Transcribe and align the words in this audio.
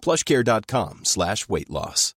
plushcare.com 0.00 1.00
slash 1.04 1.48
weight 1.48 1.68
loss. 1.70 2.14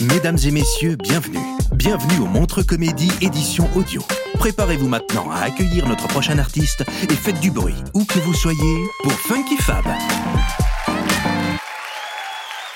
Mesdames 0.00 0.38
et 0.46 0.50
messieurs, 0.50 0.96
bienvenue. 0.96 1.38
Bienvenue 1.72 2.20
au 2.20 2.26
Montre 2.26 2.62
Comédie 2.62 3.10
édition 3.20 3.68
audio. 3.74 4.02
Préparez-vous 4.38 4.88
maintenant 4.88 5.30
à 5.30 5.40
accueillir 5.40 5.86
notre 5.88 6.06
prochain 6.08 6.38
artiste 6.38 6.82
et 7.10 7.14
faites 7.14 7.40
du 7.40 7.50
bruit, 7.50 7.74
où 7.94 8.04
que 8.04 8.18
vous 8.20 8.32
soyez, 8.32 8.84
pour 9.02 9.12
Funky 9.12 9.56
Fab. 9.56 9.84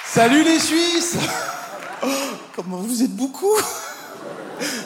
Salut 0.04 0.44
les 0.44 0.58
Suisses 0.58 1.16
Oh, 2.04 2.08
Comment 2.54 2.78
vous 2.78 3.02
êtes 3.02 3.14
beaucoup? 3.14 3.56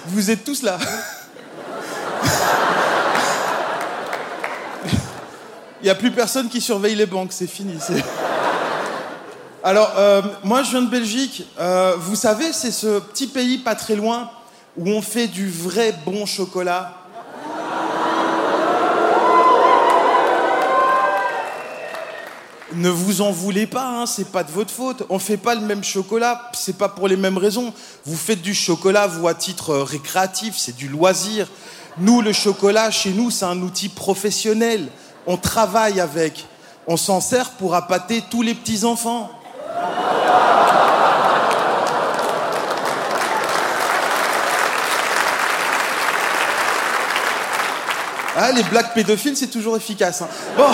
Vous 0.06 0.30
êtes 0.30 0.44
tous 0.44 0.62
là 0.62 0.78
Il 5.82 5.86
n'y 5.86 5.90
a 5.90 5.96
plus 5.96 6.12
personne 6.12 6.48
qui 6.48 6.60
surveille 6.60 6.94
les 6.94 7.06
banques, 7.06 7.32
c'est 7.32 7.48
fini. 7.48 7.74
Alors, 9.64 9.92
euh, 9.96 10.22
moi 10.44 10.62
je 10.62 10.70
viens 10.70 10.82
de 10.82 10.90
Belgique. 10.90 11.44
Euh, 11.58 11.96
vous 11.98 12.14
savez, 12.14 12.52
c'est 12.52 12.70
ce 12.70 13.00
petit 13.00 13.26
pays 13.26 13.58
pas 13.58 13.74
très 13.74 13.96
loin 13.96 14.30
où 14.76 14.88
on 14.88 15.02
fait 15.02 15.26
du 15.26 15.50
vrai 15.50 15.92
bon 16.06 16.24
chocolat. 16.24 16.98
Ne 22.74 22.88
vous 22.88 23.20
en 23.20 23.32
voulez 23.32 23.66
pas, 23.66 23.88
hein, 23.88 24.06
c'est 24.06 24.30
pas 24.30 24.44
de 24.44 24.52
votre 24.52 24.70
faute. 24.70 25.02
On 25.10 25.18
fait 25.18 25.36
pas 25.36 25.56
le 25.56 25.62
même 25.62 25.82
chocolat, 25.82 26.50
c'est 26.54 26.78
pas 26.78 26.88
pour 26.88 27.08
les 27.08 27.16
mêmes 27.16 27.38
raisons. 27.38 27.74
Vous 28.06 28.16
faites 28.16 28.40
du 28.40 28.54
chocolat, 28.54 29.08
vous, 29.08 29.26
à 29.26 29.34
titre 29.34 29.70
euh, 29.70 29.82
récréatif, 29.82 30.54
c'est 30.56 30.76
du 30.76 30.86
loisir. 30.86 31.48
Nous, 31.98 32.22
le 32.22 32.32
chocolat, 32.32 32.92
chez 32.92 33.10
nous, 33.10 33.30
c'est 33.32 33.44
un 33.46 33.60
outil 33.60 33.88
professionnel. 33.88 34.88
On 35.26 35.36
travaille 35.36 36.00
avec. 36.00 36.46
On 36.86 36.96
s'en 36.96 37.20
sert 37.20 37.50
pour 37.50 37.74
appâter 37.74 38.22
tous 38.30 38.42
les 38.42 38.54
petits-enfants. 38.54 39.30
Ah, 48.34 48.50
les 48.52 48.62
blagues 48.62 48.92
pédophiles, 48.94 49.36
c'est 49.36 49.48
toujours 49.50 49.76
efficace. 49.76 50.22
hein. 50.22 50.28
Bon. 50.56 50.64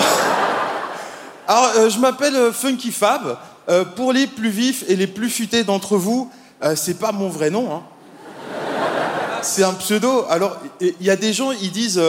Alors, 1.47 1.71
euh, 1.77 1.89
je 1.89 1.99
m'appelle 1.99 2.35
euh, 2.35 2.51
Funky 2.53 2.91
Fab. 2.91 3.37
Euh, 3.69 3.85
pour 3.85 4.13
les 4.13 4.25
plus 4.25 4.49
vifs 4.49 4.83
et 4.87 4.95
les 4.95 5.05
plus 5.05 5.29
futés 5.29 5.63
d'entre 5.63 5.95
vous, 5.97 6.31
euh, 6.63 6.75
c'est 6.75 6.95
pas 6.95 7.11
mon 7.11 7.29
vrai 7.29 7.51
nom. 7.51 7.71
hein. 7.75 7.81
C'est 9.43 9.63
un 9.63 9.73
pseudo. 9.73 10.25
Alors, 10.29 10.57
il 10.81 10.95
y 11.01 11.09
a 11.11 11.15
des 11.15 11.33
gens, 11.33 11.51
ils 11.51 11.71
disent 11.71 12.01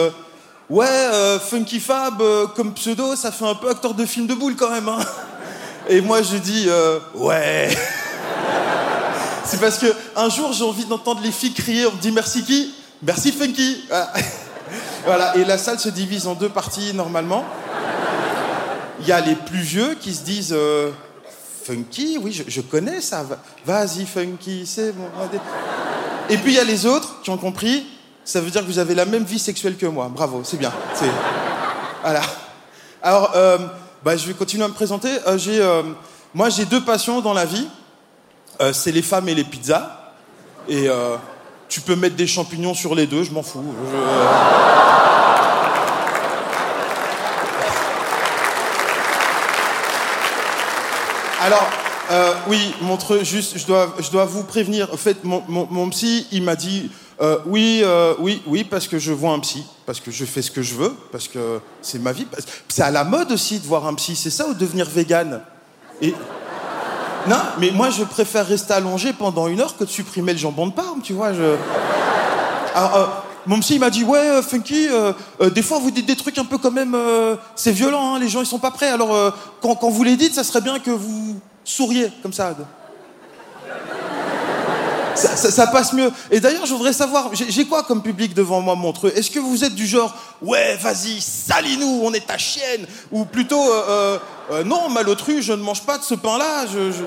Ouais, 0.71 0.85
euh, 0.87 1.37
Funky 1.37 1.79
Fab, 1.81 2.21
euh, 2.21 2.47
comme 2.47 2.73
pseudo, 2.73 3.15
ça 3.17 3.31
fait 3.31 3.45
un 3.45 3.55
peu 3.55 3.69
acteur 3.69 3.93
de 3.93 4.05
film 4.05 4.25
de 4.25 4.33
boule 4.33 4.55
quand 4.55 4.69
même. 4.69 4.87
hein. 4.87 4.99
Et 5.89 5.99
moi, 5.99 6.21
je 6.21 6.37
dis 6.37 6.65
euh, 6.69 6.99
Ouais. 7.13 7.69
C'est 9.45 9.59
parce 9.59 9.77
que 9.79 9.87
un 10.15 10.29
jour, 10.29 10.53
j'ai 10.53 10.63
envie 10.63 10.85
d'entendre 10.85 11.19
les 11.21 11.31
filles 11.31 11.51
crier 11.53 11.85
On 11.87 11.91
me 11.91 11.97
dit 11.99 12.11
merci 12.13 12.43
qui 12.43 12.73
Merci 13.03 13.31
Funky. 13.33 13.83
Voilà. 15.05 15.35
Et 15.35 15.43
la 15.43 15.57
salle 15.57 15.79
se 15.79 15.89
divise 15.89 16.25
en 16.27 16.35
deux 16.35 16.47
parties 16.47 16.93
normalement. 16.93 17.43
Il 19.01 19.07
y 19.07 19.11
a 19.11 19.19
les 19.19 19.35
plus 19.35 19.59
vieux 19.59 19.97
qui 19.99 20.13
se 20.13 20.21
disent 20.23 20.55
Funky, 21.65 22.17
oui, 22.21 22.31
je, 22.31 22.43
je 22.47 22.61
connais 22.61 23.01
ça. 23.01 23.23
Va- 23.23 23.39
Vas-y, 23.65 24.05
Funky, 24.05 24.65
c'est 24.65 24.93
bon. 24.93 25.07
Et 26.29 26.37
puis 26.37 26.53
il 26.53 26.55
y 26.55 26.59
a 26.59 26.63
les 26.63 26.85
autres 26.85 27.21
qui 27.23 27.29
ont 27.31 27.37
compris. 27.37 27.85
Ça 28.31 28.39
veut 28.39 28.49
dire 28.49 28.61
que 28.61 28.67
vous 28.67 28.79
avez 28.79 28.95
la 28.95 29.03
même 29.03 29.25
vie 29.25 29.39
sexuelle 29.39 29.75
que 29.75 29.85
moi. 29.85 30.09
Bravo, 30.09 30.39
c'est 30.45 30.55
bien. 30.55 30.71
Alors, 33.03 33.31
euh, 33.35 33.57
bah, 34.05 34.15
je 34.15 34.25
vais 34.25 34.33
continuer 34.33 34.63
à 34.63 34.69
me 34.69 34.73
présenter. 34.73 35.09
Euh, 35.27 35.37
euh, 35.47 35.83
moi, 36.33 36.47
j'ai 36.47 36.63
deux 36.63 36.79
passions 36.79 37.19
dans 37.19 37.33
la 37.33 37.43
vie. 37.43 37.67
C'est 38.71 38.93
les 38.93 39.01
femmes 39.01 39.27
et 39.27 39.35
les 39.35 39.43
pizzas. 39.43 40.13
Et 40.69 40.87
tu 41.67 41.81
peux 41.81 41.97
mettre 41.97 42.15
des 42.15 42.25
champignons 42.25 42.73
sur 42.73 42.95
les 42.95 43.05
deux, 43.05 43.25
je 43.25 43.31
m'en 43.33 43.43
fous. 43.43 43.65
Alors, 51.41 51.67
oui, 52.47 52.73
montre 52.79 53.25
juste, 53.25 53.57
je 53.57 53.65
dois, 53.65 53.93
je 53.99 54.09
dois 54.09 54.23
vous 54.23 54.45
prévenir. 54.45 54.87
En 54.93 54.97
fait, 54.97 55.17
mon 55.25 55.89
psy, 55.89 56.27
il 56.31 56.43
m'a 56.43 56.55
dit 56.55 56.89
euh, 57.21 57.37
oui, 57.45 57.81
euh, 57.83 58.15
oui, 58.17 58.41
oui, 58.47 58.63
parce 58.63 58.87
que 58.87 58.97
je 58.97 59.11
vois 59.11 59.33
un 59.33 59.39
psy, 59.39 59.63
parce 59.85 59.99
que 59.99 60.09
je 60.09 60.25
fais 60.25 60.41
ce 60.41 60.49
que 60.49 60.63
je 60.63 60.73
veux, 60.73 60.91
parce 61.11 61.27
que 61.27 61.59
c'est 61.81 61.99
ma 61.99 62.13
vie. 62.13 62.25
C'est 62.67 62.81
à 62.81 62.89
la 62.89 63.03
mode 63.03 63.31
aussi 63.31 63.59
de 63.59 63.67
voir 63.67 63.85
un 63.85 63.93
psy, 63.93 64.15
c'est 64.15 64.31
ça 64.31 64.47
ou 64.47 64.55
devenir 64.55 64.89
vegan 64.89 65.41
Et 66.01 66.15
non, 67.27 67.37
mais 67.59 67.69
moi, 67.69 67.91
je 67.91 68.03
préfère 68.03 68.47
rester 68.47 68.73
allongé 68.73 69.13
pendant 69.13 69.47
une 69.47 69.59
heure 69.59 69.77
que 69.77 69.83
de 69.83 69.89
supprimer 69.89 70.31
le 70.33 70.39
jambon 70.39 70.65
de 70.65 70.73
Parme, 70.73 71.01
tu 71.03 71.13
vois. 71.13 71.27
Alors, 72.73 72.95
euh, 72.95 73.05
mon 73.45 73.59
psy, 73.59 73.77
m'a 73.77 73.91
dit, 73.91 74.03
ouais, 74.03 74.41
Funky, 74.41 74.87
des 75.53 75.61
fois, 75.61 75.77
vous 75.77 75.91
dites 75.91 76.07
des 76.07 76.15
trucs 76.15 76.39
un 76.39 76.45
peu 76.45 76.57
quand 76.57 76.71
même... 76.71 76.97
c'est 77.55 77.71
violent, 77.71 78.15
hein, 78.15 78.19
les 78.19 78.29
gens, 78.29 78.41
ils 78.41 78.47
sont 78.47 78.59
pas 78.59 78.71
prêts. 78.71 78.89
Alors, 78.89 79.33
quand 79.61 79.89
vous 79.89 80.03
les 80.03 80.15
dites, 80.15 80.33
ça 80.33 80.43
serait 80.43 80.61
bien 80.61 80.79
que 80.79 80.91
vous 80.91 81.39
souriez, 81.63 82.11
comme 82.23 82.33
ça. 82.33 82.55
Ça, 85.15 85.67
passe 85.67 85.93
mieux. 85.93 86.11
Et 86.31 86.39
d'ailleurs, 86.39 86.65
je 86.65 86.73
voudrais 86.73 86.93
savoir, 86.93 87.29
j'ai 87.33 87.65
quoi 87.65 87.83
comme 87.83 88.01
public 88.01 88.33
devant 88.33 88.61
moi, 88.61 88.75
Montreux? 88.75 89.11
Est-ce 89.15 89.29
que 89.31 89.39
vous 89.39 89.63
êtes 89.63 89.75
du 89.75 89.85
genre, 89.85 90.13
ouais, 90.41 90.75
vas-y, 90.77 91.19
salis-nous, 91.21 92.01
on 92.03 92.13
est 92.13 92.25
ta 92.25 92.37
chienne? 92.37 92.85
Ou 93.11 93.25
plutôt, 93.25 93.61
euh, 93.61 93.83
euh, 93.89 94.19
euh, 94.51 94.63
non, 94.63 94.89
malotru, 94.89 95.41
je 95.41 95.53
ne 95.53 95.61
mange 95.61 95.81
pas 95.81 95.97
de 95.97 96.03
ce 96.03 96.15
pain-là. 96.15 96.65
Je- 96.71 97.03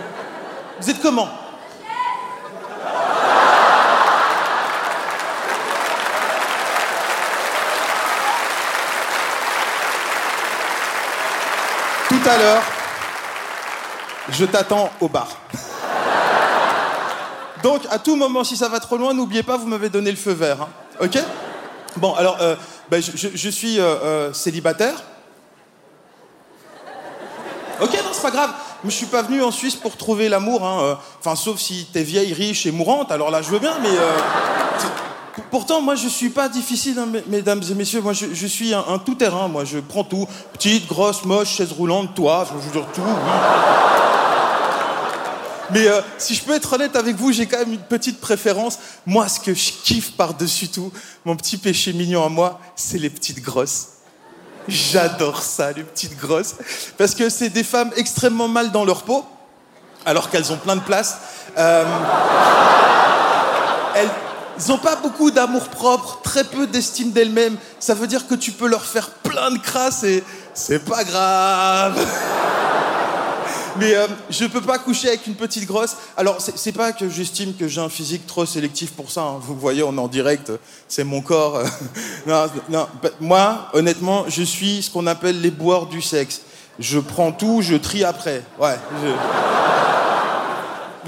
Vous 0.80 0.90
êtes 0.90 1.00
comment? 1.00 1.28
Tout 12.08 12.28
à 12.28 12.38
l'heure, 12.38 12.62
je 14.30 14.44
t'attends 14.44 14.90
au 15.00 15.08
bar. 15.08 15.28
Donc, 17.64 17.80
à 17.90 17.98
tout 17.98 18.14
moment, 18.14 18.44
si 18.44 18.58
ça 18.58 18.68
va 18.68 18.78
trop 18.78 18.98
loin, 18.98 19.14
n'oubliez 19.14 19.42
pas, 19.42 19.56
vous 19.56 19.66
m'avez 19.66 19.88
donné 19.88 20.10
le 20.10 20.18
feu 20.18 20.32
vert. 20.32 20.58
hein. 20.60 20.68
Ok? 21.00 21.18
Bon, 21.96 22.12
alors, 22.12 22.36
euh, 22.42 22.56
ben, 22.90 23.00
je, 23.02 23.48
suis 23.48 23.80
euh, 23.80 23.84
euh, 24.04 24.32
célibataire. 24.34 25.02
Ok, 27.80 27.90
non, 27.94 28.10
c'est 28.12 28.20
pas 28.22 28.30
grave. 28.30 28.50
Mais 28.84 28.90
je 28.90 28.96
suis 28.96 29.06
pas 29.06 29.22
venu 29.22 29.42
en 29.42 29.50
Suisse 29.50 29.76
pour 29.76 29.96
trouver 29.96 30.28
l'amour. 30.28 30.62
hein, 30.66 30.98
Enfin, 31.20 31.36
sauf 31.36 31.58
si 31.58 31.86
t'es 31.90 32.02
vieille, 32.02 32.34
riche 32.34 32.66
et 32.66 32.70
mourante, 32.70 33.10
alors 33.10 33.30
là, 33.30 33.40
je 33.40 33.48
veux 33.48 33.58
bien, 33.58 33.78
mais. 33.82 33.88
Pourtant, 35.50 35.80
moi, 35.80 35.94
je 35.94 36.06
suis 36.06 36.28
pas 36.28 36.50
difficile, 36.50 36.98
hein, 36.98 37.06
mes- 37.06 37.24
mesdames 37.28 37.62
et 37.70 37.74
messieurs. 37.74 38.02
Moi, 38.02 38.12
je, 38.12 38.26
je 38.34 38.46
suis 38.46 38.74
un, 38.74 38.84
un 38.86 38.98
tout-terrain. 38.98 39.48
Moi, 39.48 39.64
je 39.64 39.78
prends 39.78 40.04
tout. 40.04 40.28
Petite, 40.52 40.86
grosse, 40.86 41.24
moche, 41.24 41.48
chaise 41.56 41.72
roulante, 41.72 42.14
toi, 42.14 42.46
je 42.46 42.58
veux 42.58 42.72
dire 42.72 42.86
tout. 42.92 43.00
oui. 43.00 44.03
Mais 45.70 45.86
euh, 45.88 46.00
si 46.18 46.34
je 46.34 46.42
peux 46.42 46.54
être 46.54 46.72
honnête 46.72 46.96
avec 46.96 47.16
vous, 47.16 47.32
j'ai 47.32 47.46
quand 47.46 47.58
même 47.58 47.72
une 47.72 47.78
petite 47.78 48.20
préférence. 48.20 48.78
Moi, 49.06 49.28
ce 49.28 49.40
que 49.40 49.54
je 49.54 49.72
kiffe 49.72 50.12
par-dessus 50.12 50.68
tout, 50.68 50.92
mon 51.24 51.36
petit 51.36 51.56
péché 51.56 51.92
mignon 51.92 52.24
à 52.24 52.28
moi, 52.28 52.60
c'est 52.76 52.98
les 52.98 53.10
petites 53.10 53.42
grosses. 53.42 53.88
J'adore 54.68 55.42
ça, 55.42 55.72
les 55.72 55.82
petites 55.82 56.18
grosses. 56.18 56.54
Parce 56.96 57.14
que 57.14 57.28
c'est 57.28 57.50
des 57.50 57.64
femmes 57.64 57.90
extrêmement 57.96 58.48
mal 58.48 58.72
dans 58.72 58.84
leur 58.84 59.02
peau, 59.02 59.24
alors 60.06 60.30
qu'elles 60.30 60.52
ont 60.52 60.56
plein 60.56 60.76
de 60.76 60.82
place. 60.82 61.18
Euh, 61.58 61.84
elles 63.94 64.10
n'ont 64.68 64.78
pas 64.78 64.96
beaucoup 64.96 65.30
d'amour 65.30 65.68
propre, 65.68 66.20
très 66.22 66.44
peu 66.44 66.66
d'estime 66.66 67.10
d'elles-mêmes. 67.10 67.56
Ça 67.78 67.94
veut 67.94 68.06
dire 68.06 68.26
que 68.26 68.34
tu 68.34 68.52
peux 68.52 68.68
leur 68.68 68.84
faire 68.84 69.10
plein 69.10 69.50
de 69.50 69.58
crasse 69.58 70.02
et 70.04 70.22
c'est 70.54 70.84
pas 70.84 71.04
grave. 71.04 71.98
Mais 73.76 73.94
euh, 73.94 74.06
je 74.30 74.44
peux 74.46 74.60
pas 74.60 74.78
coucher 74.78 75.08
avec 75.08 75.26
une 75.26 75.34
petite 75.34 75.66
grosse. 75.66 75.96
Alors, 76.16 76.36
c'est 76.40 76.72
pas 76.72 76.92
que 76.92 77.08
j'estime 77.08 77.54
que 77.56 77.66
j'ai 77.66 77.80
un 77.80 77.88
physique 77.88 78.24
trop 78.26 78.46
sélectif 78.46 78.92
pour 78.92 79.10
ça. 79.10 79.22
hein. 79.22 79.36
Vous 79.40 79.56
voyez, 79.56 79.82
on 79.82 79.94
est 79.96 80.00
en 80.00 80.06
direct, 80.08 80.52
c'est 80.86 81.02
mon 81.04 81.20
corps. 81.20 81.60
non, 82.26 82.46
moi, 83.20 83.68
honnêtement, 83.72 84.26
je 84.28 84.42
suis 84.44 84.82
ce 84.82 84.90
qu'on 84.90 85.06
appelle 85.08 85.40
les 85.40 85.50
boires 85.50 85.86
du 85.86 86.00
sexe. 86.02 86.42
Je 86.78 86.98
prends 87.00 87.32
tout, 87.32 87.62
je 87.62 87.74
trie 87.76 88.04
après. 88.04 88.42
Ouais. 88.60 88.76
je- 89.02 89.10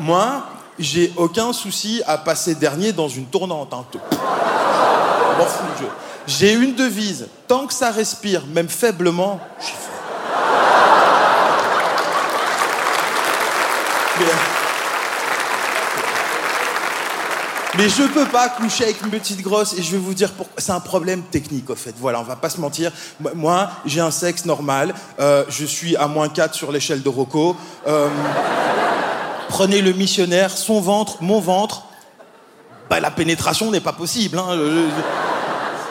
Moi, 0.03 0.43
j'ai 0.79 1.13
aucun 1.17 1.53
souci 1.53 2.03
à 2.07 2.19
passer 2.19 2.55
dernier 2.55 2.93
dans 2.93 3.09
une 3.09 3.27
tournante. 3.27 3.73
hein. 3.75 3.85
Je 3.93 3.99
je- 5.85 5.87
J'ai 6.39 6.53
une 6.53 6.75
devise. 6.75 7.29
Tant 7.47 7.67
que 7.67 7.73
ça 7.75 7.91
respire, 7.93 8.45
même 8.47 8.69
faiblement, 8.69 9.39
j'y 9.61 9.71
vais. 9.73 9.77
Mais, 14.19 14.25
mais 17.79 17.89
je 17.89 18.03
peux 18.05 18.27
pas 18.27 18.49
coucher 18.49 18.85
avec 18.85 19.03
une 19.03 19.11
petite 19.11 19.43
grosse 19.43 19.75
et 19.75 19.83
je 19.83 19.91
vais 19.93 19.99
vous 19.99 20.15
dire 20.15 20.33
pourquoi. 20.33 20.55
C'est 20.61 20.73
un 20.73 20.81
problème 20.81 21.23
technique, 21.23 21.69
au 21.71 21.75
fait. 21.75 21.95
Voilà, 21.99 22.21
on 22.21 22.25
va 22.25 22.37
pas 22.37 22.49
se 22.51 22.61
mentir. 22.61 22.91
Moi- 23.35 23.71
j'ai 23.85 24.01
un 24.01 24.11
sexe 24.11 24.45
normal. 24.45 24.95
Euh, 25.21 25.45
je 25.49 25.65
suis 25.65 25.97
à 25.97 26.07
moins 26.07 26.29
4 26.29 26.55
sur 26.55 26.73
l'échelle 26.73 27.03
de 27.03 27.09
Rocco. 27.09 27.57
Euh, 27.87 28.09
prenez 29.49 29.83
le 29.83 29.93
missionnaire, 29.93 30.51
son 30.57 30.81
ventre, 30.81 31.19
mon 31.23 31.41
ventre. 31.41 31.83
Bah, 32.89 33.01
la 33.01 33.11
pénétration 33.11 33.71
n'est 33.71 33.81
pas 33.81 33.93
possible. 33.93 34.39
hein. 34.39 34.57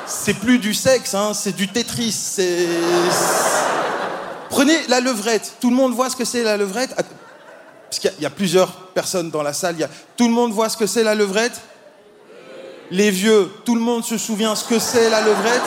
C'est 0.08 0.36
plus 0.36 0.60
du 0.60 0.74
sexe, 0.74 1.14
hein, 1.14 1.34
c'est 1.34 1.56
du 1.56 1.68
Tetris. 1.68 2.38
Prenez 4.50 4.78
la 4.88 5.00
levrette. 5.02 5.56
Tout 5.60 5.70
le 5.70 5.76
monde 5.76 5.94
voit 5.94 6.10
ce 6.10 6.16
que 6.16 6.26
c'est 6.26 6.44
la 6.44 6.58
levrette? 6.58 6.96
Parce 6.96 8.00
qu'il 8.00 8.12
y 8.20 8.26
a- 8.26 8.30
plusieurs 8.30 8.72
personnes 8.94 9.30
dans 9.30 9.44
la 9.44 9.54
salle. 9.54 9.76
Tout 10.16 10.28
le 10.28 10.34
monde 10.34 10.52
voit 10.52 10.70
ce 10.70 10.78
que 10.78 10.88
c'est 10.88 11.04
la 11.04 11.16
levrette? 11.16 11.60
Les 12.92 13.10
vieux, 13.10 13.52
tout 13.66 13.76
le 13.76 13.82
monde 13.82 14.04
se 14.04 14.18
souvient 14.18 14.56
ce 14.56 14.64
que 14.64 14.78
c'est 14.78 15.10
la 15.10 15.22
levrette 15.22 15.62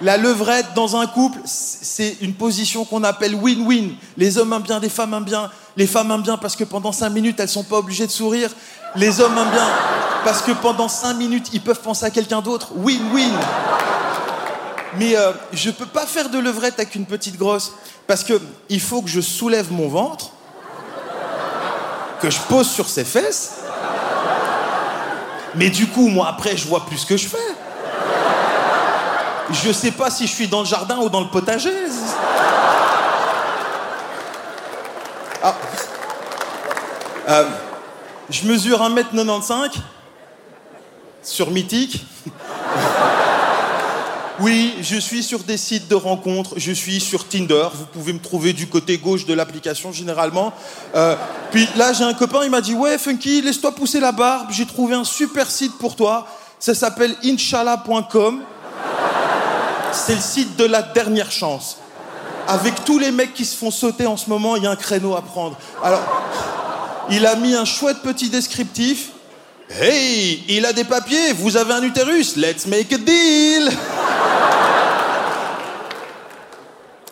La 0.00 0.16
levrette 0.16 0.74
dans 0.74 0.96
un 0.96 1.06
couple, 1.06 1.38
c'est 1.44 2.16
une 2.20 2.34
position 2.34 2.84
qu'on 2.84 3.04
appelle 3.04 3.34
win-win. 3.34 3.92
Les 4.16 4.38
hommes 4.38 4.52
aiment 4.52 4.62
bien, 4.62 4.80
les 4.80 4.88
femmes 4.88 5.14
aiment 5.14 5.24
bien. 5.24 5.50
Les 5.76 5.86
femmes 5.86 6.10
aiment 6.10 6.22
bien 6.22 6.36
parce 6.36 6.56
que 6.56 6.64
pendant 6.64 6.90
cinq 6.90 7.10
minutes, 7.10 7.38
elles 7.38 7.48
sont 7.48 7.62
pas 7.62 7.78
obligées 7.78 8.06
de 8.06 8.12
sourire. 8.12 8.50
Les 8.96 9.20
hommes 9.20 9.38
aiment 9.38 9.50
bien 9.50 9.68
parce 10.24 10.42
que 10.42 10.52
pendant 10.52 10.88
cinq 10.88 11.14
minutes, 11.14 11.50
ils 11.52 11.60
peuvent 11.60 11.80
penser 11.80 12.06
à 12.06 12.10
quelqu'un 12.10 12.40
d'autre. 12.40 12.72
Win-win. 12.76 13.32
Mais 14.98 15.16
euh, 15.16 15.32
je 15.52 15.70
peux 15.70 15.86
pas 15.86 16.06
faire 16.06 16.28
de 16.28 16.38
levrette 16.38 16.74
avec 16.80 16.96
une 16.96 17.06
petite 17.06 17.38
grosse 17.38 17.72
parce 18.08 18.24
que 18.24 18.40
il 18.68 18.80
faut 18.80 19.02
que 19.02 19.08
je 19.08 19.20
soulève 19.20 19.70
mon 19.70 19.88
ventre, 19.88 20.32
que 22.20 22.28
je 22.28 22.40
pose 22.48 22.68
sur 22.68 22.88
ses 22.88 23.04
fesses. 23.04 23.59
Mais 25.54 25.70
du 25.70 25.86
coup, 25.86 26.08
moi 26.08 26.28
après, 26.28 26.56
je 26.56 26.66
vois 26.66 26.86
plus 26.86 26.98
ce 26.98 27.06
que 27.06 27.16
je 27.16 27.28
fais. 27.28 27.38
Je 29.50 29.72
sais 29.72 29.90
pas 29.90 30.10
si 30.10 30.26
je 30.26 30.32
suis 30.32 30.46
dans 30.46 30.60
le 30.60 30.66
jardin 30.66 30.98
ou 30.98 31.08
dans 31.08 31.20
le 31.20 31.26
potager. 31.26 31.70
Ah. 35.42 35.54
Euh, 37.28 37.44
je 38.28 38.46
mesure 38.46 38.80
1m95 38.80 39.72
sur 41.22 41.50
Mythique. 41.50 42.06
Oui, 44.40 44.74
je 44.80 44.96
suis 44.96 45.22
sur 45.22 45.40
des 45.40 45.58
sites 45.58 45.86
de 45.88 45.94
rencontres, 45.94 46.54
je 46.56 46.72
suis 46.72 46.98
sur 46.98 47.28
Tinder, 47.28 47.68
vous 47.74 47.84
pouvez 47.84 48.14
me 48.14 48.18
trouver 48.18 48.54
du 48.54 48.68
côté 48.68 48.96
gauche 48.96 49.26
de 49.26 49.34
l'application 49.34 49.92
généralement. 49.92 50.54
Euh, 50.94 51.14
puis 51.50 51.68
là, 51.76 51.92
j'ai 51.92 52.04
un 52.04 52.14
copain, 52.14 52.40
il 52.44 52.50
m'a 52.50 52.62
dit 52.62 52.72
Ouais, 52.72 52.96
Funky, 52.96 53.42
laisse-toi 53.42 53.74
pousser 53.74 54.00
la 54.00 54.12
barbe, 54.12 54.48
j'ai 54.50 54.64
trouvé 54.64 54.94
un 54.94 55.04
super 55.04 55.50
site 55.50 55.76
pour 55.76 55.94
toi. 55.94 56.26
Ça 56.58 56.74
s'appelle 56.74 57.14
inshallah.com. 57.22 58.40
C'est 59.92 60.14
le 60.14 60.20
site 60.22 60.56
de 60.56 60.64
la 60.64 60.80
dernière 60.80 61.30
chance. 61.30 61.76
Avec 62.48 62.82
tous 62.86 62.98
les 62.98 63.10
mecs 63.10 63.34
qui 63.34 63.44
se 63.44 63.54
font 63.54 63.70
sauter 63.70 64.06
en 64.06 64.16
ce 64.16 64.30
moment, 64.30 64.56
il 64.56 64.62
y 64.62 64.66
a 64.66 64.70
un 64.70 64.76
créneau 64.76 65.16
à 65.16 65.22
prendre. 65.22 65.58
Alors, 65.84 66.00
il 67.10 67.26
a 67.26 67.36
mis 67.36 67.54
un 67.54 67.66
chouette 67.66 67.98
petit 68.02 68.30
descriptif. 68.30 69.10
Hey, 69.68 70.44
il 70.48 70.64
a 70.64 70.72
des 70.72 70.84
papiers, 70.84 71.34
vous 71.34 71.58
avez 71.58 71.74
un 71.74 71.82
utérus, 71.82 72.36
let's 72.36 72.66
make 72.66 72.90
a 72.92 72.98
deal! 72.98 73.70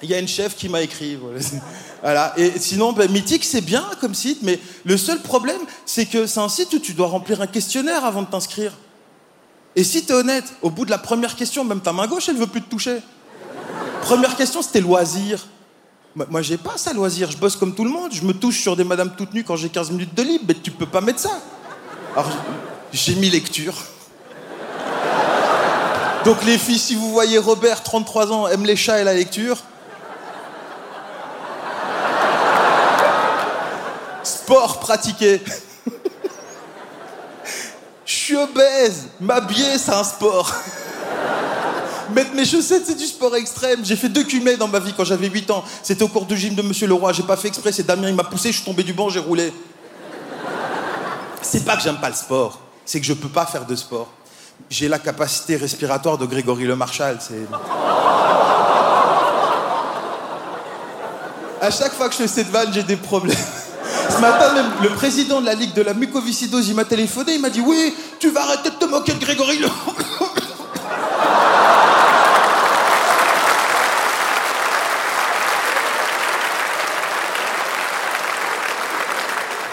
Il 0.02 0.10
y 0.10 0.14
a 0.14 0.18
une 0.18 0.28
chef 0.28 0.56
qui 0.56 0.68
m'a 0.68 0.82
écrit. 0.82 1.18
Voilà. 2.00 2.32
Et 2.36 2.52
sinon, 2.60 2.92
ben, 2.92 3.10
Mythique, 3.10 3.44
c'est 3.44 3.60
bien 3.60 3.84
comme 4.00 4.14
site, 4.14 4.38
mais 4.42 4.60
le 4.84 4.96
seul 4.96 5.20
problème, 5.20 5.60
c'est 5.84 6.06
que 6.06 6.28
c'est 6.28 6.38
un 6.38 6.48
site 6.48 6.72
où 6.72 6.78
tu 6.78 6.94
dois 6.94 7.08
remplir 7.08 7.40
un 7.40 7.48
questionnaire 7.48 8.04
avant 8.04 8.22
de 8.22 8.28
t'inscrire. 8.28 8.72
Et 9.74 9.82
si 9.82 10.04
t'es 10.04 10.12
honnête, 10.12 10.44
au 10.62 10.70
bout 10.70 10.84
de 10.84 10.90
la 10.90 10.98
première 10.98 11.34
question, 11.34 11.64
même 11.64 11.80
ta 11.80 11.92
main 11.92 12.06
gauche, 12.06 12.28
elle 12.28 12.36
veut 12.36 12.46
plus 12.46 12.62
te 12.62 12.70
toucher. 12.70 12.98
Première 14.02 14.36
question, 14.36 14.62
c'était 14.62 14.80
loisir. 14.80 15.46
Moi, 16.14 16.26
moi, 16.30 16.42
j'ai 16.42 16.56
pas 16.56 16.76
ça, 16.76 16.92
loisir. 16.92 17.30
Je 17.30 17.36
bosse 17.36 17.56
comme 17.56 17.74
tout 17.74 17.84
le 17.84 17.90
monde. 17.90 18.12
Je 18.12 18.22
me 18.22 18.32
touche 18.32 18.60
sur 18.60 18.76
des 18.76 18.84
madames 18.84 19.14
toutes 19.16 19.34
nues 19.34 19.44
quand 19.44 19.56
j'ai 19.56 19.68
15 19.68 19.90
minutes 19.90 20.14
de 20.14 20.22
libre, 20.22 20.44
mais 20.48 20.54
tu 20.54 20.70
peux 20.70 20.86
pas 20.86 21.00
mettre 21.00 21.20
ça. 21.20 21.42
Alors, 22.14 22.30
j'ai 22.92 23.14
mis 23.16 23.28
lecture. 23.28 23.74
Donc, 26.24 26.44
les 26.44 26.58
filles, 26.58 26.78
si 26.78 26.94
vous 26.94 27.10
voyez 27.12 27.38
Robert, 27.38 27.82
33 27.82 28.32
ans, 28.32 28.48
aime 28.48 28.64
les 28.64 28.76
chats 28.76 29.00
et 29.00 29.04
la 29.04 29.14
lecture, 29.14 29.58
Sport 34.48 34.80
pratiqué. 34.80 35.42
Je 38.06 38.14
suis 38.14 38.34
obèse. 38.34 39.08
M'habiller, 39.20 39.76
c'est 39.76 39.92
un 39.92 40.02
sport. 40.02 40.50
Mettre 42.14 42.32
mes 42.32 42.46
chaussettes, 42.46 42.84
c'est 42.86 42.94
du 42.94 43.04
sport 43.04 43.36
extrême. 43.36 43.84
J'ai 43.84 43.94
fait 43.94 44.08
deux 44.08 44.24
cumets 44.24 44.56
dans 44.56 44.68
ma 44.68 44.78
vie 44.78 44.94
quand 44.96 45.04
j'avais 45.04 45.28
8 45.28 45.50
ans. 45.50 45.62
C'était 45.82 46.02
au 46.02 46.08
cours 46.08 46.24
de 46.24 46.34
gym 46.34 46.54
de 46.54 46.62
Monsieur 46.62 46.86
Leroy. 46.86 47.12
J'ai 47.12 47.24
pas 47.24 47.36
fait 47.36 47.48
exprès, 47.48 47.72
c'est 47.72 47.82
Damien, 47.82 48.08
il 48.08 48.14
m'a 48.14 48.24
poussé, 48.24 48.50
je 48.50 48.56
suis 48.56 48.64
tombé 48.64 48.84
du 48.84 48.94
banc, 48.94 49.10
j'ai 49.10 49.20
roulé. 49.20 49.52
C'est 51.42 51.66
pas 51.66 51.76
que 51.76 51.82
j'aime 51.82 51.98
pas 51.98 52.08
le 52.08 52.14
sport, 52.14 52.58
c'est 52.86 53.00
que 53.00 53.06
je 53.06 53.12
peux 53.12 53.28
pas 53.28 53.44
faire 53.44 53.66
de 53.66 53.76
sport. 53.76 54.08
J'ai 54.70 54.88
la 54.88 54.98
capacité 54.98 55.56
respiratoire 55.56 56.16
de 56.16 56.24
Grégory 56.24 56.64
Le 56.64 56.74
Marchal. 56.74 57.18
À 61.60 61.70
chaque 61.70 61.92
fois 61.92 62.08
que 62.08 62.14
je 62.14 62.20
fais 62.20 62.28
cette 62.28 62.48
vanne, 62.48 62.72
j'ai 62.72 62.82
des 62.82 62.96
problèmes. 62.96 63.36
Ce 64.10 64.20
matin, 64.20 64.54
même, 64.54 64.70
le 64.82 64.90
président 64.90 65.40
de 65.40 65.46
la 65.46 65.54
Ligue 65.54 65.74
de 65.74 65.82
la 65.82 65.94
mucoviscidose, 65.94 66.68
il 66.68 66.74
m'a 66.74 66.84
téléphoné, 66.84 67.34
il 67.34 67.40
m'a 67.40 67.50
dit 67.50 67.60
Oui, 67.60 67.94
tu 68.18 68.30
vas 68.30 68.42
arrêter 68.42 68.70
de 68.70 68.74
te 68.74 68.84
moquer 68.86 69.12
de 69.12 69.20
Grégory. 69.20 69.60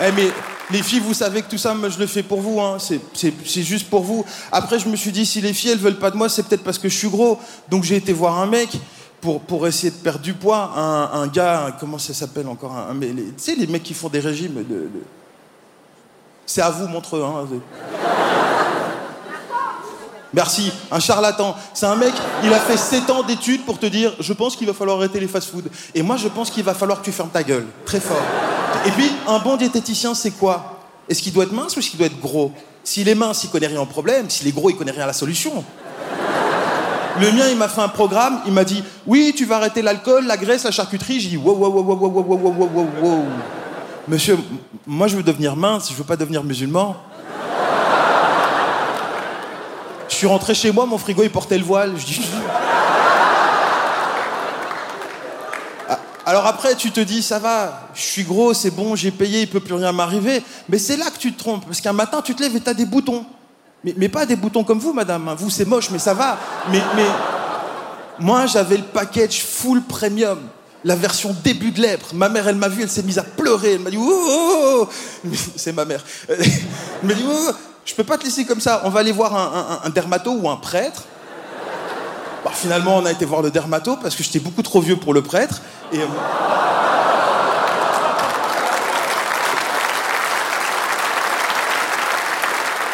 Eh 0.07 0.11
mais 0.11 0.29
les 0.71 0.83
filles, 0.83 0.99
vous 0.99 1.13
savez 1.13 1.41
que 1.41 1.49
tout 1.49 1.57
ça, 1.57 1.73
moi, 1.73 1.89
je 1.89 1.97
le 1.97 2.07
fais 2.07 2.23
pour 2.23 2.41
vous. 2.41 2.59
Hein. 2.59 2.77
C'est 2.79 3.63
juste 3.63 3.89
pour 3.89 4.01
vous. 4.01 4.25
Après, 4.51 4.77
je 4.79 4.87
me 4.87 4.95
suis 4.95 5.11
dit, 5.11 5.25
si 5.25 5.41
les 5.41 5.53
filles, 5.53 5.71
elles 5.71 5.79
veulent 5.79 5.99
pas 5.99 6.11
de 6.11 6.17
moi, 6.17 6.27
c'est 6.27 6.43
peut-être 6.43 6.63
parce 6.63 6.77
que 6.77 6.89
je 6.89 6.97
suis 6.97 7.09
gros. 7.09 7.39
Donc 7.69 7.83
j'ai 7.83 7.95
été 7.95 8.13
voir 8.13 8.39
un 8.39 8.45
mec 8.45 8.69
pour, 9.47 9.67
essayer 9.67 9.91
de 9.91 9.97
perdre 9.97 10.19
du 10.19 10.33
poids. 10.33 10.71
Un, 10.75 11.27
gars, 11.27 11.75
comment 11.79 11.97
ça 11.97 12.13
s'appelle 12.13 12.47
encore 12.47 12.75
un, 12.75 12.97
Tu 12.99 13.33
sais, 13.37 13.55
les 13.55 13.67
mecs 13.67 13.83
qui 13.83 13.93
font 13.93 14.09
des 14.09 14.19
régimes. 14.19 14.63
De, 14.63 14.89
C'est 16.45 16.61
à 16.61 16.69
vous, 16.69 16.87
Montreux. 16.87 17.23
Hein. 17.23 17.47
Merci, 20.33 20.71
un 20.91 20.99
charlatan. 20.99 21.55
C'est 21.73 21.85
un 21.85 21.95
mec, 21.95 22.13
il 22.43 22.53
a 22.53 22.59
fait 22.59 22.75
7 22.75 23.09
ans 23.09 23.23
d'études 23.23 23.63
pour 23.63 23.79
te 23.79 23.85
dire 23.85 24.13
je 24.19 24.33
pense 24.33 24.57
qu'il 24.57 24.67
va 24.67 24.73
falloir 24.73 24.97
arrêter 24.97 25.19
les 25.19 25.29
fast-foods. 25.29 25.69
Et 25.93 26.01
moi, 26.01 26.17
je 26.17 26.27
pense 26.27 26.51
qu'il 26.51 26.63
va 26.63 26.73
falloir 26.73 26.99
que 26.99 27.05
tu 27.05 27.13
fermes 27.13 27.29
ta 27.29 27.41
gueule. 27.41 27.65
Très 27.85 28.01
fort. 28.01 28.21
Et 28.85 28.91
puis, 28.91 29.09
un 29.27 29.39
bon 29.39 29.55
diététicien, 29.55 30.13
c'est 30.13 30.31
quoi? 30.31 30.81
Est-ce 31.07 31.21
qu'il 31.21 31.31
doit 31.31 31.45
être 31.45 31.53
mince 31.53 31.75
ou 31.75 31.79
est-ce 31.79 31.89
qu'il 31.89 31.97
doit 31.97 32.07
être 32.07 32.19
gros? 32.19 32.51
S'il 32.83 33.07
est 33.07 33.15
mince, 33.15 33.43
il 33.45 33.49
connaît 33.49 33.67
rien 33.67 33.81
au 33.81 33.85
problème. 33.85 34.29
S'il 34.29 34.47
est 34.47 34.51
gros, 34.51 34.69
il 34.69 34.75
connaît 34.75 34.91
rien 34.91 35.03
à 35.03 35.07
la 35.07 35.13
solution. 35.13 35.63
Le 37.19 37.31
mien, 37.31 37.47
il 37.49 37.57
m'a 37.57 37.69
fait 37.69 37.81
un 37.81 37.87
programme, 37.87 38.41
il 38.45 38.51
m'a 38.51 38.65
dit 38.65 38.83
Oui, 39.07 39.33
tu 39.35 39.45
vas 39.45 39.57
arrêter 39.57 39.81
l'alcool, 39.81 40.25
la 40.25 40.35
graisse, 40.35 40.63
la 40.63 40.71
charcuterie. 40.71 41.19
J'ai 41.19 41.29
dit 41.29 41.37
Wow, 41.37 41.55
wow, 41.55 41.69
wow, 41.69 41.83
wow, 41.83 41.95
wow, 41.95 42.09
wow, 42.09 42.37
wow, 42.37 42.53
wow, 42.53 42.69
wow, 42.73 42.87
wow. 43.01 43.25
Monsieur, 44.07 44.37
moi, 44.85 45.07
je 45.07 45.15
veux 45.15 45.23
devenir 45.23 45.55
mince, 45.55 45.89
je 45.89 45.95
veux 45.95 46.03
pas 46.03 46.17
devenir 46.17 46.43
musulman. 46.43 46.95
Je 50.09 50.15
suis 50.15 50.27
rentré 50.27 50.53
chez 50.53 50.71
moi, 50.71 50.85
mon 50.85 50.97
frigo, 50.97 51.23
il 51.23 51.29
portait 51.29 51.57
le 51.57 51.63
voile. 51.63 51.93
Je 51.97 52.05
dis. 52.05 52.21
Ah, 55.87 55.99
alors 56.25 56.47
après, 56.47 56.73
tu 56.75 56.89
te 56.89 56.99
dis, 56.99 57.21
ça 57.21 57.37
va, 57.37 57.89
je 57.93 58.01
suis 58.01 58.23
gros, 58.23 58.55
c'est 58.55 58.71
bon, 58.71 58.95
j'ai 58.95 59.11
payé, 59.11 59.41
il 59.41 59.47
peut 59.47 59.59
plus 59.59 59.75
rien 59.75 59.91
m'arriver. 59.91 60.41
Mais 60.67 60.79
c'est 60.79 60.97
là 60.97 61.11
que 61.11 61.19
tu 61.19 61.31
te 61.31 61.37
trompes, 61.37 61.63
parce 61.63 61.79
qu'un 61.79 61.93
matin, 61.93 62.23
tu 62.23 62.33
te 62.33 62.41
lèves 62.41 62.55
et 62.55 62.59
tu 62.59 62.69
as 62.69 62.73
des 62.73 62.85
boutons. 62.85 63.23
Mais, 63.97 64.09
pas 64.09 64.25
des 64.25 64.35
boutons 64.35 64.63
comme 64.63 64.79
vous, 64.79 64.93
madame. 64.93 65.27
Hein. 65.27 65.35
Vous, 65.37 65.49
c'est 65.49 65.65
moche, 65.65 65.91
mais 65.91 65.99
ça 65.99 66.13
va. 66.13 66.37
Mais, 66.71 66.81
moi, 68.19 68.47
j'avais 68.47 68.77
le 68.77 68.83
package 68.83 69.43
full 69.43 69.81
premium 69.81 70.39
la 70.83 70.95
version 70.95 71.35
début 71.43 71.71
de 71.71 71.81
lèpre. 71.81 72.13
Ma 72.13 72.29
mère, 72.29 72.47
elle 72.47 72.55
m'a 72.55 72.67
vu, 72.67 72.83
elle 72.83 72.89
s'est 72.89 73.01
mise 73.01 73.17
à 73.17 73.23
pleurer. 73.23 73.73
Elle 73.73 73.79
m'a 73.79 73.89
dit, 73.89 73.97
oh, 73.99 74.03
oh, 74.07 74.87
oh. 75.25 75.29
c'est 75.55 75.73
ma 75.73 75.83
mère. 75.83 76.03
Elle 76.29 76.37
m'a 77.01 77.13
dit, 77.15 77.25
oh, 77.27 77.49
je 77.83 77.93
peux 77.95 78.03
pas 78.03 78.19
te 78.19 78.23
laisser 78.23 78.45
comme 78.45 78.61
ça. 78.61 78.81
On 78.85 78.89
va 78.89 78.99
aller 78.99 79.11
voir 79.11 79.81
un, 79.83 79.89
dermato 79.89 80.31
ou 80.31 80.47
un 80.47 80.57
prêtre. 80.57 81.05
Bah, 82.43 82.51
finalement, 82.53 82.97
on 82.97 83.05
a 83.05 83.11
été 83.11 83.25
voir 83.25 83.41
le 83.41 83.49
dermato 83.49 83.97
parce 83.97 84.15
que 84.15 84.23
j'étais 84.23 84.39
beaucoup 84.39 84.61
trop 84.61 84.79
vieux 84.79 84.95
pour 84.95 85.13
le 85.15 85.23
prêtre. 85.23 85.61
Et 85.91 85.97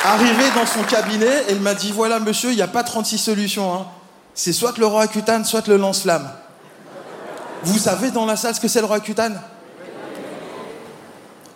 Arrivé 0.03 0.43
dans 0.55 0.65
son 0.65 0.84
cabinet, 0.84 1.43
elle 1.48 1.60
m'a 1.60 1.75
dit 1.75 1.91
voilà 1.91 2.20
monsieur, 2.20 2.50
il 2.51 2.55
n'y 2.55 2.62
a 2.62 2.67
pas 2.67 2.84
36 2.84 3.20
solutions. 3.20 3.74
Hein. 3.74 3.86
C'est 4.34 4.53
soit 4.53 4.77
le 4.79 4.86
roi 4.88 5.08
cutane, 5.08 5.46
soit 5.46 5.67
le 5.67 5.77
lance-flamme. 5.77 6.27
Vous 7.63 7.77
savez 7.77 8.10
dans 8.10 8.25
la 8.25 8.36
salle 8.36 8.55
ce 8.55 8.60
que 8.60 8.67
c'est 8.67 8.79
le 8.79 8.88
roi 8.88 9.00
cutane 9.00 9.39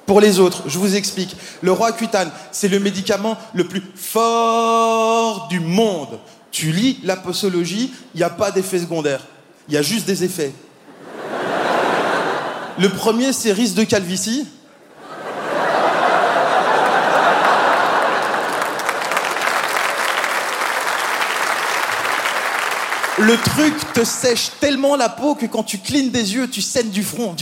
Pour 0.05 0.21
les 0.21 0.39
autres, 0.39 0.63
je 0.67 0.77
vous 0.77 0.95
explique. 0.95 1.35
Le 1.61 1.71
roi 1.71 1.91
cutane, 1.91 2.29
c'est 2.51 2.67
le 2.67 2.79
médicament 2.79 3.37
le 3.55 3.67
plus 3.67 3.81
fort 3.95 5.47
du 5.47 5.59
monde. 5.59 6.19
Tu 6.51 6.71
lis 6.71 6.99
la 7.03 7.15
posologie, 7.15 7.91
il 8.13 8.17
n'y 8.17 8.23
a 8.23 8.29
pas 8.29 8.51
d'effet 8.51 8.79
secondaire. 8.79 9.21
Il 9.67 9.73
y 9.73 9.77
a 9.77 9.81
juste 9.81 10.05
des 10.05 10.23
effets. 10.23 10.53
Le 12.77 12.89
premier, 12.89 13.33
c'est 13.33 13.51
risque 13.51 13.75
de 13.75 13.83
calvitie. 13.83 14.47
Le 23.17 23.37
truc 23.37 23.93
te 23.93 24.03
sèche 24.03 24.51
tellement 24.59 24.95
la 24.95 25.07
peau 25.07 25.35
que 25.35 25.45
quand 25.45 25.63
tu 25.63 25.77
clignes 25.77 26.11
des 26.11 26.33
yeux, 26.33 26.49
tu 26.49 26.61
saignes 26.61 26.89
du 26.89 27.03
front. 27.03 27.35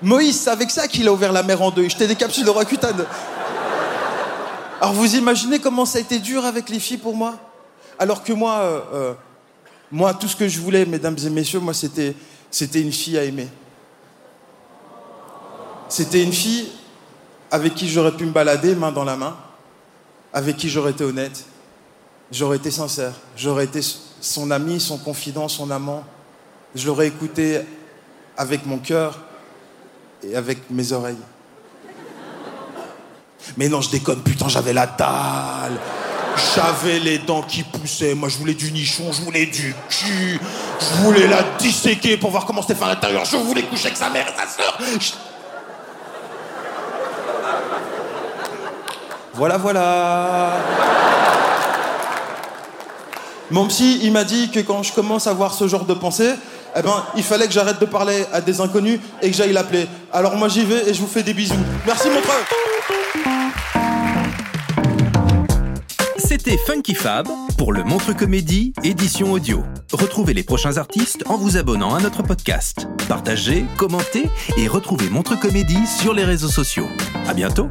Moïse, 0.00 0.40
c'est 0.40 0.50
avec 0.50 0.70
ça 0.70 0.86
qu'il 0.86 1.08
a 1.08 1.12
ouvert 1.12 1.32
la 1.32 1.42
mer 1.42 1.60
en 1.60 1.72
deux. 1.72 1.82
Il 1.82 1.90
jetait 1.90 2.06
des 2.06 2.14
capsules 2.14 2.44
de 2.44 2.50
Roaccutane. 2.50 3.04
Alors 4.80 4.92
vous 4.92 5.16
imaginez 5.16 5.58
comment 5.58 5.84
ça 5.84 5.98
a 5.98 6.00
été 6.00 6.20
dur 6.20 6.44
avec 6.44 6.68
les 6.68 6.78
filles 6.78 6.98
pour 6.98 7.16
moi? 7.16 7.34
Alors 7.98 8.22
que 8.22 8.32
moi, 8.32 8.58
euh, 8.60 8.80
euh, 8.94 9.14
moi, 9.90 10.14
tout 10.14 10.28
ce 10.28 10.36
que 10.36 10.46
je 10.46 10.60
voulais, 10.60 10.86
mesdames 10.86 11.16
et 11.24 11.30
messieurs, 11.30 11.58
moi, 11.58 11.74
c'était, 11.74 12.14
c'était 12.48 12.80
une 12.80 12.92
fille 12.92 13.18
à 13.18 13.24
aimer. 13.24 13.48
C'était 15.88 16.22
une 16.22 16.32
fille 16.32 16.70
avec 17.50 17.74
qui 17.74 17.88
j'aurais 17.88 18.12
pu 18.12 18.24
me 18.24 18.30
balader 18.30 18.76
main 18.76 18.92
dans 18.92 19.04
la 19.04 19.16
main, 19.16 19.36
avec 20.32 20.56
qui 20.56 20.68
j'aurais 20.68 20.92
été 20.92 21.02
honnête, 21.02 21.44
j'aurais 22.32 22.56
été 22.56 22.70
sincère, 22.70 23.12
j'aurais 23.36 23.64
été 23.64 23.80
son 24.20 24.50
ami, 24.50 24.80
son 24.80 24.98
confident, 24.98 25.48
son 25.48 25.70
amant. 25.70 26.04
Je 26.74 26.86
l'aurais 26.86 27.06
écouté 27.06 27.60
avec 28.36 28.66
mon 28.66 28.78
cœur 28.78 29.18
et 30.22 30.36
avec 30.36 30.70
mes 30.70 30.92
oreilles. 30.92 31.16
Mais 33.56 33.68
non, 33.68 33.80
je 33.80 33.90
déconne, 33.90 34.20
putain, 34.22 34.48
j'avais 34.48 34.72
la 34.72 34.86
dalle. 34.86 35.78
J'avais 36.54 37.00
les 37.00 37.18
dents 37.18 37.42
qui 37.42 37.62
poussaient. 37.64 38.14
Moi, 38.14 38.28
je 38.28 38.36
voulais 38.38 38.54
du 38.54 38.70
nichon, 38.70 39.10
je 39.12 39.22
voulais 39.22 39.46
du 39.46 39.74
cul. 39.88 40.40
Je 40.80 41.02
voulais 41.02 41.26
la 41.26 41.42
disséquer 41.58 42.16
pour 42.16 42.30
voir 42.30 42.44
comment 42.44 42.62
c'était 42.62 42.74
fait 42.74 42.84
à 42.84 42.88
l'intérieur. 42.88 43.24
Je 43.24 43.36
voulais 43.36 43.62
coucher 43.62 43.86
avec 43.86 43.96
sa 43.96 44.10
mère 44.10 44.26
et 44.28 44.38
sa 44.38 44.46
sœur. 44.46 44.78
Voilà, 49.34 49.56
voilà. 49.56 50.52
Mon 53.50 53.66
psy, 53.66 54.00
il 54.02 54.12
m'a 54.12 54.24
dit 54.24 54.50
que 54.50 54.60
quand 54.60 54.82
je 54.82 54.92
commence 54.92 55.26
à 55.26 55.32
voir 55.32 55.54
ce 55.54 55.66
genre 55.68 55.86
de 55.86 55.94
pensée, 55.94 56.34
eh 56.76 56.82
ben, 56.82 57.04
il 57.16 57.22
fallait 57.22 57.46
que 57.46 57.52
j'arrête 57.52 57.80
de 57.80 57.86
parler 57.86 58.26
à 58.32 58.42
des 58.42 58.60
inconnus 58.60 59.00
et 59.22 59.30
que 59.30 59.36
j'aille 59.36 59.52
l'appeler. 59.52 59.86
Alors 60.12 60.36
moi 60.36 60.48
j'y 60.48 60.64
vais 60.64 60.88
et 60.88 60.92
je 60.92 61.00
vous 61.00 61.06
fais 61.06 61.22
des 61.22 61.32
bisous. 61.32 61.54
Merci 61.86 62.08
mon. 62.10 62.20
C'était 66.18 66.58
Funky 66.58 66.94
Fab 66.94 67.26
pour 67.56 67.72
le 67.72 67.84
Montre 67.84 68.14
Comédie 68.14 68.74
édition 68.84 69.32
audio. 69.32 69.64
Retrouvez 69.92 70.34
les 70.34 70.42
prochains 70.42 70.76
artistes 70.76 71.24
en 71.26 71.38
vous 71.38 71.56
abonnant 71.56 71.94
à 71.94 72.00
notre 72.00 72.22
podcast. 72.22 72.86
Partagez, 73.08 73.64
commentez 73.78 74.28
et 74.58 74.68
retrouvez 74.68 75.08
Montre 75.08 75.40
Comédie 75.40 75.86
sur 75.86 76.12
les 76.12 76.24
réseaux 76.24 76.50
sociaux. 76.50 76.86
À 77.26 77.32
bientôt. 77.32 77.70